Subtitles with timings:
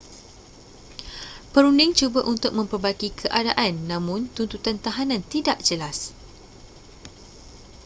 [1.53, 5.97] perunding cuba untuk memperbaiki keadaan namun tuntutan tahanan tidak jelas